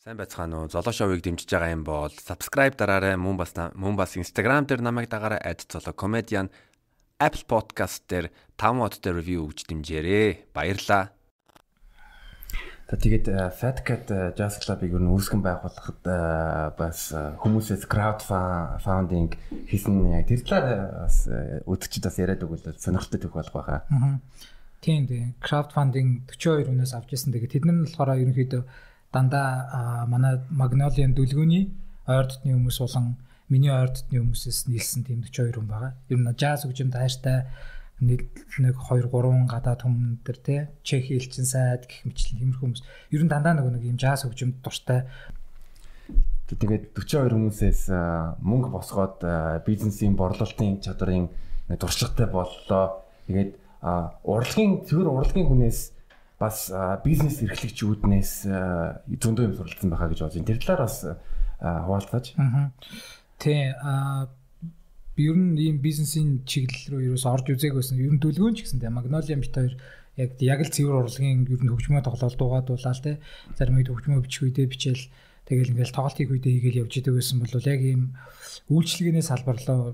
[0.00, 0.72] Сайн байцгаана уу?
[0.72, 3.20] Золоо шоуийг дэмжиж байгаа юм бол subscribe дараарай.
[3.20, 5.44] Мөн бас мөн бас Instagram дээр намайг дагаарай.
[5.44, 6.48] @золоо comedian
[7.20, 10.56] Apple Podcast дээр 5 модтой review өгч дэмжээрэй.
[10.56, 11.12] Баярлалаа.
[12.88, 19.36] За тэгээд э, Fat Cat э, Jazz Club-ыг юу нүүсгэн байгуулахад э, бас хүмүүсээс crowdfunding
[19.68, 23.84] хийсэн яг тэр талаар бас өдөрчд бас яриад өгвөл сонирхолтой төх болох байхаа.
[24.80, 25.36] Тийм тийм.
[25.44, 27.36] Crowdfunding 42 үнээс авч ирсэн.
[27.36, 28.64] Тэгээд тэд нар нь болохоор ерөнхийдөө
[29.12, 31.64] дандаа манай Magnolia-ын дүлгөөний
[32.06, 33.16] ойр дотны хүмүүс болон
[33.50, 35.92] миний ойр дотны хүмүүсээс нийлсэн тийм 42 хүн байгаа.
[36.08, 37.50] Ер нь jazz хөгжимд хайртай
[38.00, 38.70] нэг 2
[39.10, 40.56] 3 гадаад хүмүүс төр те
[40.86, 42.82] чех элчин сайд гэх мэтлэн тиймэрхүү хүмүүс
[43.12, 45.04] ер нь дандаа нөгөө нэг юм jazz хөгжимд дуртай
[46.50, 47.82] тэгээд 42 хүмүүсээс
[48.42, 49.22] мөнгө босгоод
[49.66, 51.28] бизнесийн борлуулалтын чадрын
[51.78, 53.06] туршлагатай боллоо.
[53.26, 53.54] Тэгээд
[54.26, 55.80] урлагийн цэвэр урлагийн хүнээс
[56.40, 56.72] бас
[57.04, 60.48] бизнес эрхлэгчүүднээс зөндөө юм суралцсан байхаа гэж бодож байна.
[60.48, 60.96] Тэр талаар бас
[61.60, 62.26] хуваалцгааж.
[63.36, 63.60] Тий
[65.20, 68.00] ер нь ийм бизнесийн чиглэл рүү ерөөс орж үзээгүйсэн.
[68.00, 69.76] Ер нь дүлгөөн ч гэсэн тий Magnolia бит хоёр
[70.16, 73.16] яг яг л цэвэр урлагийн ер нь хөгжмөө тоглол дуугадуулаа л тий.
[73.52, 75.04] Зарим үед хөгжмөө бичих үедээ бичээл
[75.44, 78.02] тэгэл ингээл тоглолт хийх үедээ хийгээл явж идэг байсан бол яг ийм
[78.72, 79.92] үйлчлэгээний салбарлаа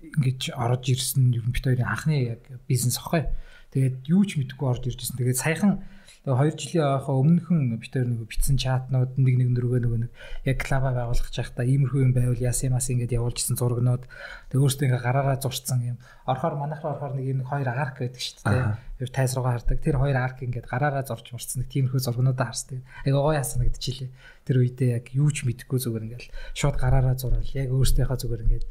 [0.00, 3.28] ингэж орж ирсэн ер нь бит хоёрын анхны яг бизнес охой.
[3.74, 5.18] Тэгээд юу ч мэдэхгүй орж иржсэн.
[5.18, 5.82] Тэгээд саяхан
[6.24, 10.12] 2 жилийн хойхоо өмнөхөн битэр нөгөө битсэн чатнууд нэг нэг нөргөө нөгөө нэг
[10.48, 14.08] яг клаба байгуулах чахта иймэрхүү юм байвал яасан мас ингэж явуулжсэн зургнууд
[14.48, 15.98] тэг өөртөө ингээ гараараа зурцсан юм.
[16.24, 18.72] Орохоор манайхаар орохоор нэг юм хоёр арк байдаг шүү дээ.
[19.04, 19.78] Тэр тайс руугаа хардаг.
[19.84, 22.80] Тэр хоёр арк ингээ гараараа зурч мурцсан нэг тиймэрхүү зургнуудаа харсдаг.
[23.04, 24.08] Ага гоо яасан гэдчихлээ.
[24.48, 28.64] Тэр үедээ яг юу ч мэдэхгүй зүгээр ингээл шууд гараараа зураал яг өөртөөхөө зүгээр ингээд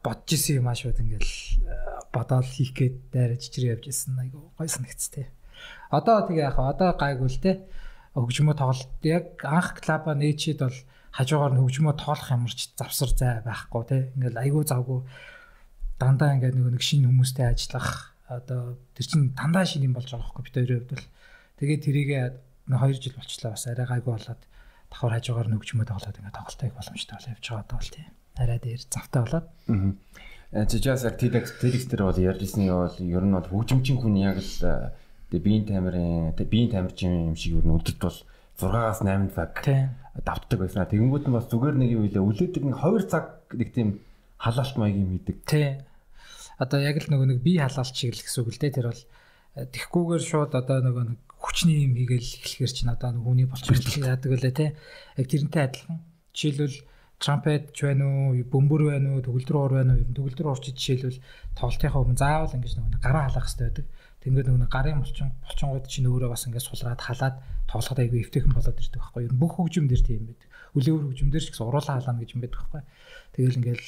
[0.00, 1.28] бодож исэн юм аа шууд ингээл
[2.12, 5.32] бодоол хийх гээд дайраж чирээ явж исэн айгу гой санагцтэй.
[5.88, 7.52] Одоо тэгээ яг одоо гайгүй л те.
[8.12, 10.78] Хөгжмөө тоглолт яг анх клаба нээчид бол
[11.16, 13.98] хажуугаар нь хөгжмөө тоглох ямарч завсар зай байхгүй те.
[14.16, 15.00] Ингээл айгу завгүй.
[15.96, 20.28] Дандаа ингээд нөгөө нэг шинэ хүмүүстэй ажиллах одоо тэр чинь дандаа шинэ юм болж байгаа
[20.28, 21.08] байхгүй бид хоёрын хувьд бол.
[21.56, 22.24] Тэгээ тэрийгээ
[22.68, 24.42] 2 жил болчлаа бас арай гайгүй болоод
[24.92, 28.12] давхар хажуугаар нь хөгжмөө тоглоод ингээд тоглолтоо их боломжтой бол явж байгаа даа бол тийм
[28.36, 29.46] арай дээр завтай болоод.
[29.68, 30.66] Аа.
[30.68, 34.36] Жижигс яг TEDx TEDx дээр бол ярьжсэн юм бол ер нь бол хөгжимчин хүн яг
[34.36, 34.52] л
[35.32, 38.18] тэгээ биеийн тамирын тэгээ биеийн тамирчин юм шиг ер нь өдөрт бол
[38.60, 39.52] 6-аас 8 цаг
[40.24, 40.84] давтдаг байсан.
[40.84, 43.88] Тэгэнгүүт нь бас зүгээр нэг юм үлээ үлээдэг нэг 2 цаг нэг тийм
[44.36, 45.36] халаалт маягийн хийдэг.
[45.48, 45.80] Тий.
[46.60, 49.02] Одоо яг л нөгөө нэг бие халаалт шиг л гэсэн үг л дээ тэр бол
[49.56, 54.30] тэгхгүйгээр шууд одоо нөгөө нэг хүчний юм хийгээл эхлэхэр чинь одоо нэг хүний болчихсон яадаг
[54.36, 54.66] үлээ те.
[55.16, 55.98] Яг тэрнтэй адилхан.
[56.36, 56.76] Жишээлбэл
[57.22, 60.02] трампет ч байна уу, бөмбөр байна уу, төгөлдөр уур байна уу?
[60.02, 61.22] Ер нь төгөлдөр уурч жишээлбэл
[61.54, 63.86] тоглолтынхаа өмнө заавал ингэж нэг гараа халах хэрэгтэй байдаг.
[64.26, 67.36] Тэнгүүд нэг гарын булчин булчингууд чинь өөрөө бас ингэж сулраад халаад
[67.70, 69.38] тоглоход айгүй эвтэйхэн болоод ирдэг байхгүй юу?
[69.38, 70.48] Бүх хөгжим дээр тийм байдаг.
[70.74, 72.82] Үлээвэр хөгжим дээр ч гэсэн уруулаа халаана гэж юм байдаг байхгүй.
[73.38, 73.86] Тэгэл ингээл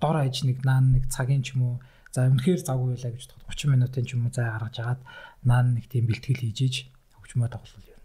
[0.00, 1.74] дор аж нэг наан нэг цагийн ч юм уу
[2.12, 5.00] за үнэхээр завгүй байлаа гэж бодоход 30 минутын ч юм уу зай гаргаж агаад
[5.48, 6.74] наан нэг тийм бэлтгэл хийж иж
[7.16, 8.00] хөгжмөө тоглол юм.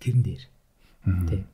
[0.00, 0.44] Тэрэн дээр.
[1.28, 1.44] Тийм